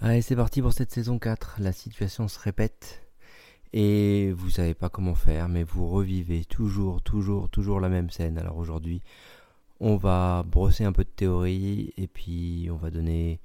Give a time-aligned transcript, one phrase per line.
[0.00, 1.56] Allez, c'est parti pour cette saison 4.
[1.58, 3.02] La situation se répète
[3.72, 8.38] et vous savez pas comment faire, mais vous revivez toujours, toujours, toujours la même scène.
[8.38, 9.02] Alors aujourd'hui,
[9.80, 13.40] on va brosser un peu de théorie et puis on va donner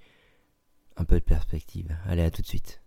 [0.96, 1.98] un peu de perspective.
[2.06, 2.83] Allez, à tout de suite.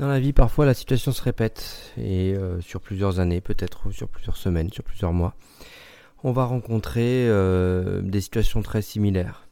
[0.00, 4.08] Dans la vie, parfois, la situation se répète, et euh, sur plusieurs années, peut-être sur
[4.08, 5.34] plusieurs semaines, sur plusieurs mois,
[6.24, 9.46] on va rencontrer euh, des situations très similaires.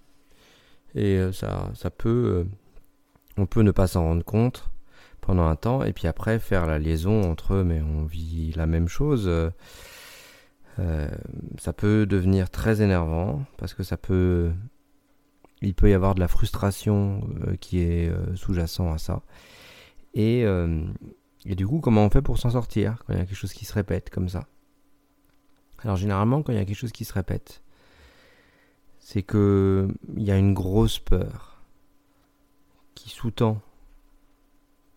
[0.94, 2.46] Et euh, ça, ça peut,
[3.36, 4.70] on peut ne pas s'en rendre compte
[5.20, 8.64] pendant un temps, et puis après faire la liaison entre eux, mais on vit la
[8.64, 9.30] même chose.
[10.78, 14.50] ça peut devenir très énervant parce que ça peut,
[15.60, 17.20] il peut y avoir de la frustration
[17.60, 19.20] qui est sous-jacent à ça.
[20.16, 20.86] Euh,
[21.44, 23.52] et, du coup, comment on fait pour s'en sortir quand il y a quelque chose
[23.52, 24.46] qui se répète comme ça?
[25.82, 27.62] Alors généralement, quand il y a quelque chose qui se répète,
[28.98, 31.62] c'est que il y a une grosse peur
[32.96, 33.60] qui sous-tend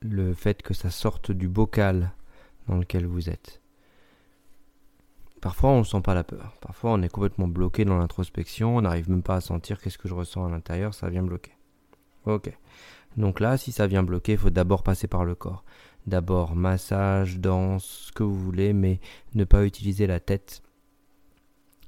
[0.02, 2.12] le fait que ça sorte du bocal
[2.68, 3.62] dans lequel vous êtes.
[5.40, 6.56] Parfois, on ne sent pas la peur.
[6.62, 8.78] Parfois, on est complètement bloqué dans l'introspection.
[8.78, 10.94] On n'arrive même pas à sentir qu'est-ce que je ressens à l'intérieur.
[10.94, 11.52] Ça vient bloquer.
[12.26, 12.56] Ok.
[13.18, 15.64] Donc là, si ça vient bloquer, il faut d'abord passer par le corps.
[16.08, 19.00] D'abord massage, danse, ce que vous voulez, mais
[19.36, 20.64] ne pas utiliser la tête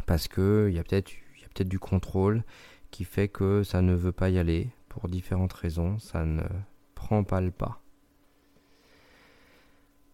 [0.06, 1.12] parce que il y a peut-être
[1.54, 2.44] peut du contrôle
[2.92, 6.44] qui fait que ça ne veut pas y aller pour différentes raisons, ça ne
[6.96, 7.82] prend pas le pas.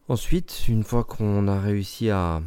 [0.07, 2.41] Ensuite, une fois qu'on a réussi à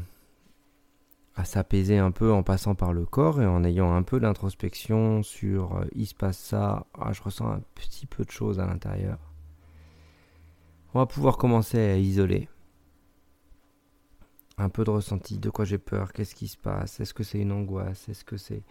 [1.35, 5.23] à s'apaiser un peu en passant par le corps et en ayant un peu d'introspection
[5.23, 8.67] sur euh, il se passe ça, ah, je ressens un petit peu de choses à
[8.67, 9.19] l'intérieur.
[10.95, 12.49] On va pouvoir commencer à isoler
[14.59, 17.41] un peu de ressenti, de quoi j'ai peur, qu'est-ce qui se passe, est-ce que c'est
[17.41, 18.63] une angoisse, est-ce que c'est...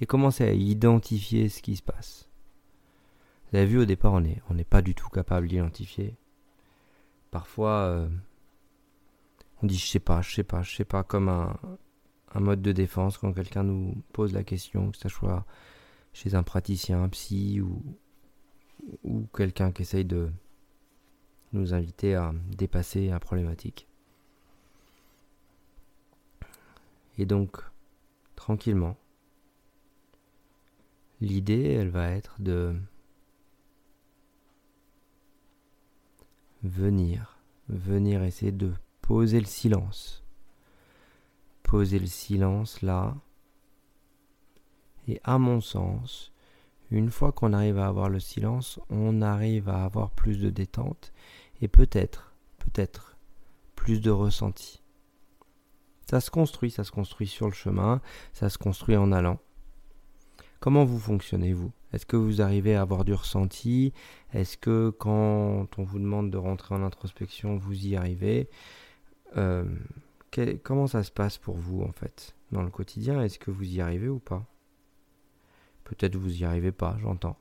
[0.00, 2.28] Et commencer à identifier ce qui se passe.
[3.50, 6.16] Vous avez vu au départ, on n'est on pas du tout capable d'identifier.
[7.30, 8.08] Parfois, euh,
[9.62, 11.56] on dit je sais pas, je sais pas, je sais pas, comme un,
[12.34, 15.44] un mode de défense quand quelqu'un nous pose la question, que ce soit
[16.12, 17.82] chez un praticien, un psy ou,
[19.04, 20.30] ou quelqu'un qui essaye de
[21.52, 23.88] nous inviter à dépasser la problématique.
[27.16, 27.58] Et donc,
[28.36, 28.96] tranquillement,
[31.20, 32.76] l'idée, elle va être de
[36.62, 37.38] venir,
[37.68, 40.27] venir essayer de poser le silence
[41.68, 43.14] poser le silence là.
[45.06, 46.32] Et à mon sens,
[46.90, 51.12] une fois qu'on arrive à avoir le silence, on arrive à avoir plus de détente
[51.60, 53.18] et peut-être, peut-être,
[53.76, 54.82] plus de ressenti.
[56.08, 58.00] Ça se construit, ça se construit sur le chemin,
[58.32, 59.38] ça se construit en allant.
[60.60, 61.70] Comment vous fonctionnez, vous?
[61.92, 63.92] Est-ce que vous arrivez à avoir du ressenti?
[64.32, 68.48] Est-ce que quand on vous demande de rentrer en introspection, vous y arrivez?
[69.36, 69.66] Euh,
[70.62, 73.22] comment ça se passe pour vous en fait dans le quotidien?
[73.22, 74.46] Est-ce que vous y arrivez ou pas?
[75.84, 77.36] Peut-être vous y arrivez pas, j'entends.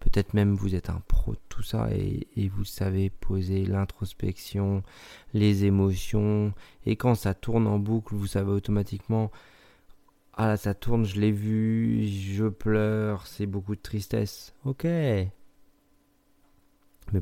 [0.00, 4.82] Peut-être même vous êtes un pro de tout ça et, vous savez poser l'introspection,
[5.32, 6.52] les émotions,
[6.84, 9.30] et quand ça tourne en boucle, vous savez automatiquement
[10.34, 14.54] Ah là ça tourne, je l'ai vu, je pleure, c'est beaucoup de tristesse.
[14.64, 14.84] Ok.
[14.84, 15.30] Mais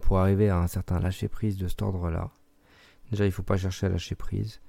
[0.00, 2.30] pour arriver à un certain lâcher prise de cet ordre-là,
[3.10, 4.60] déjà il faut pas chercher à lâcher prise.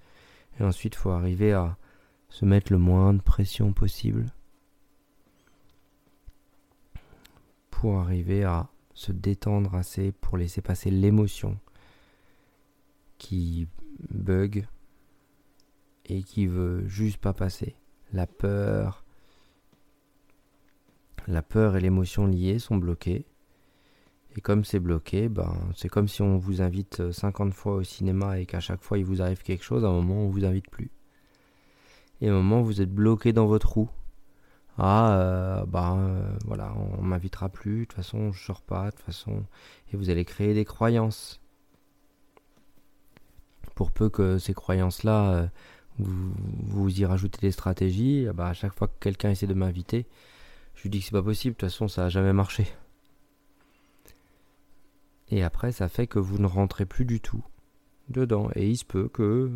[0.59, 1.77] Et ensuite, il faut arriver à
[2.29, 4.25] se mettre le moins de pression possible
[7.69, 11.59] pour arriver à se détendre assez pour laisser passer l'émotion
[13.17, 13.67] qui
[14.09, 14.67] bug
[16.05, 17.75] et qui veut juste pas passer.
[18.11, 19.03] La peur,
[21.27, 23.25] la peur et l'émotion liées sont bloquées
[24.35, 28.39] et comme c'est bloqué, ben, c'est comme si on vous invite 50 fois au cinéma
[28.39, 30.69] et qu'à chaque fois il vous arrive quelque chose, à un moment on vous invite
[30.69, 30.91] plus.
[32.21, 33.89] Et à un moment vous êtes bloqué dans votre roue.
[34.77, 39.05] Ah, euh, ben voilà, on m'invitera plus, de toute façon je sors pas, de toute
[39.05, 39.43] façon.
[39.91, 41.39] Et vous allez créer des croyances.
[43.75, 45.47] Pour peu que ces croyances-là, euh,
[45.99, 50.07] vous, y rajoutez des stratégies, bah, à chaque fois que quelqu'un essaie de m'inviter,
[50.75, 52.67] je lui dis que c'est pas possible, de toute façon ça a jamais marché.
[55.33, 57.43] Et après, ça fait que vous ne rentrez plus du tout
[58.07, 58.51] dedans.
[58.53, 59.51] Et il se peut que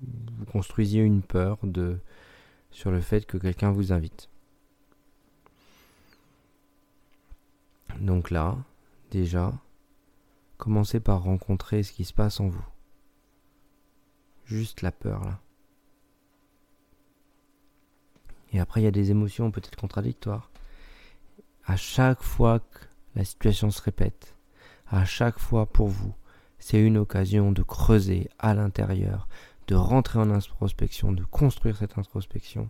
[0.00, 2.00] vous construisiez une peur de,
[2.70, 4.30] sur le fait que quelqu'un vous invite.
[8.00, 8.56] Donc là,
[9.10, 9.52] déjà,
[10.56, 12.66] commencez par rencontrer ce qui se passe en vous.
[14.46, 15.40] Juste la peur là.
[18.54, 20.50] Et après, il y a des émotions peut-être contradictoires.
[21.66, 24.34] À chaque fois que la situation se répète,
[24.92, 26.14] à chaque fois pour vous,
[26.58, 29.26] c'est une occasion de creuser à l'intérieur,
[29.66, 32.68] de rentrer en introspection, de construire cette introspection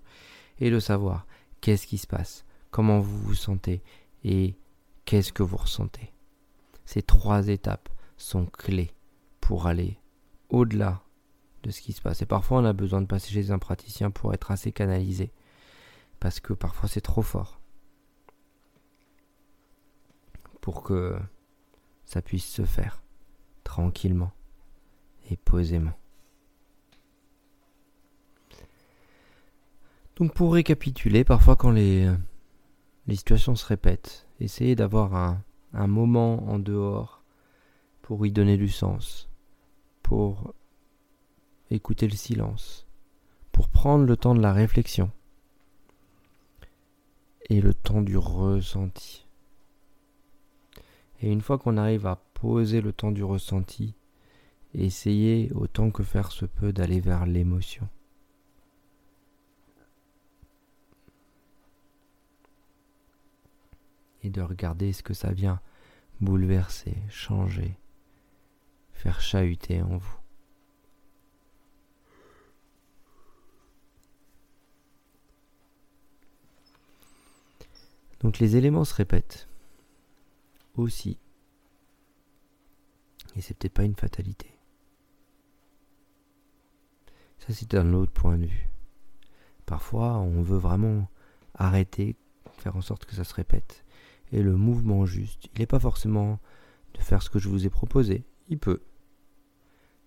[0.61, 1.27] et de savoir
[1.61, 3.83] qu'est-ce qui se passe, comment vous vous sentez
[4.23, 4.57] et
[5.05, 6.15] qu'est-ce que vous ressentez.
[6.85, 8.93] Ces trois étapes sont clés
[9.41, 9.99] pour aller
[10.49, 11.03] au-delà
[11.65, 12.23] de ce qui se passe.
[12.23, 15.33] Et parfois, on a besoin de passer chez un praticien pour être assez canalisé,
[16.21, 17.61] parce que parfois c'est trop fort.
[20.61, 21.19] Pour que
[22.13, 23.03] ça puisse se faire
[23.65, 24.33] tranquillement
[25.31, 25.95] et posément.
[30.17, 32.13] Donc pour récapituler, parfois quand les,
[33.07, 35.43] les situations se répètent, essayez d'avoir un,
[35.73, 37.23] un moment en dehors
[38.03, 39.31] pour y donner du sens,
[40.03, 40.53] pour
[41.71, 42.87] écouter le silence,
[43.53, 45.11] pour prendre le temps de la réflexion
[47.49, 49.27] et le temps du ressenti.
[51.23, 53.95] Et une fois qu'on arrive à poser le temps du ressenti,
[54.75, 57.89] essayez autant que faire se peut d'aller vers l'émotion.
[64.25, 65.61] Et de regarder ce que ça vient
[66.21, 67.77] bouleverser, changer,
[68.93, 70.17] faire chahuter en vous.
[78.21, 79.49] Donc les éléments se répètent
[80.75, 81.19] aussi.
[83.37, 84.59] Et c'est peut-être pas une fatalité.
[87.39, 88.69] Ça c'est un autre point de vue.
[89.67, 91.09] Parfois on veut vraiment
[91.55, 92.17] arrêter,
[92.59, 93.85] faire en sorte que ça se répète.
[94.33, 96.41] Et le mouvement juste, il n'est pas forcément
[96.95, 98.25] de faire ce que je vous ai proposé.
[98.49, 98.83] Il peut.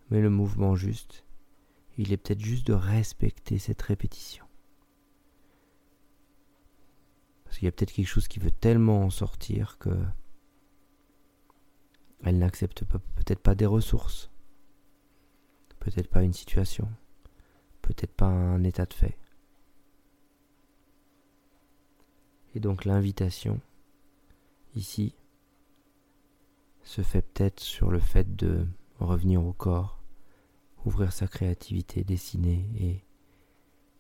[0.10, 1.26] Mais le mouvement juste,
[1.98, 4.46] il est peut-être juste de respecter cette répétition.
[7.44, 9.90] Parce qu'il y a peut-être quelque chose qui veut tellement en sortir que
[12.26, 14.32] elle n'accepte peut-être pas des ressources,
[15.80, 16.90] peut-être pas une situation,
[17.82, 19.18] peut-être pas un état de fait.
[22.56, 23.62] Et donc l'invitation,
[24.76, 25.14] ici,
[26.84, 28.66] se fait peut-être sur le fait de
[29.00, 30.02] revenir au corps,
[30.86, 33.04] ouvrir sa créativité, dessiner et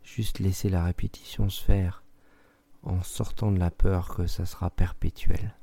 [0.04, 2.04] juste laisser la répétition se faire
[2.84, 5.56] en sortant de la peur que ça sera perpétuel.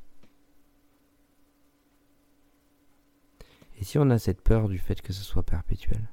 [3.83, 6.09] Et si on a cette peur du fait que ce soit perpétuel,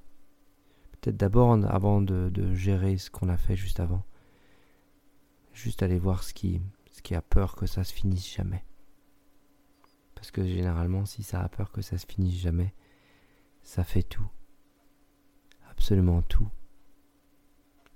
[0.89, 4.03] peut-être d'abord avant de, gérer ce qu'on a fait juste avant,
[5.53, 8.65] juste aller voir ce qui, ce qui a peur que ça se finisse jamais.
[10.15, 12.73] Parce que généralement, si ça a peur que ça se finisse jamais,
[13.61, 14.31] ça fait tout,
[15.69, 16.49] absolument tout,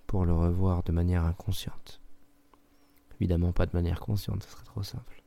[0.06, 2.00] pour le revoir de manière inconsciente.
[3.16, 5.23] Évidemment pas de manière consciente, ce serait trop simple.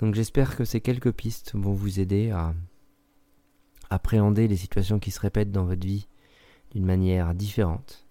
[0.00, 2.54] Donc j'espère que ces quelques pistes vont vous aider à
[3.90, 6.08] appréhender les situations qui se répètent dans votre vie
[6.70, 8.06] d'une manière différente.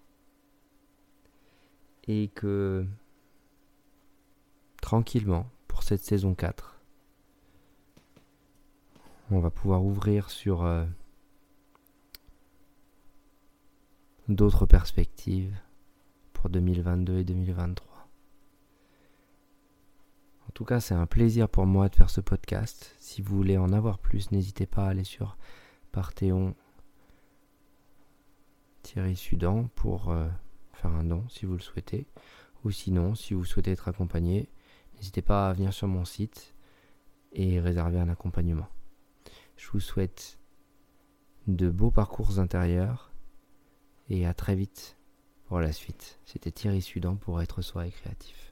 [2.08, 2.86] Et que
[4.82, 6.80] tranquillement, pour cette saison 4,
[9.32, 10.86] on va pouvoir ouvrir sur euh,
[14.28, 15.56] d'autres perspectives
[16.34, 17.89] pour 2022 et 2023.
[20.50, 22.96] En tout cas, c'est un plaisir pour moi de faire ce podcast.
[22.98, 25.38] Si vous voulez en avoir plus, n'hésitez pas à aller sur
[29.14, 30.28] Sudan pour euh,
[30.74, 32.08] faire un don si vous le souhaitez.
[32.66, 34.50] Ou sinon, si vous souhaitez être accompagné,
[34.96, 36.56] n'hésitez pas à venir sur mon site
[37.32, 38.68] et réserver un accompagnement.
[39.56, 40.40] Je vous souhaite
[41.46, 43.12] de beaux parcours intérieurs
[44.10, 44.98] et à très vite
[45.46, 46.20] pour la suite.
[46.26, 48.49] C'était Thierry Sudan pour être soi et créatif.